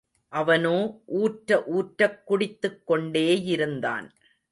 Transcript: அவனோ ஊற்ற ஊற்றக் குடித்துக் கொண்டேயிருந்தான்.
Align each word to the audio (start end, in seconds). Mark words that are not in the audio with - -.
அவனோ 0.27 1.01
ஊற்ற 1.13 1.63
ஊற்றக் 1.65 2.23
குடித்துக் 2.23 2.91
கொண்டேயிருந்தான். 2.91 4.09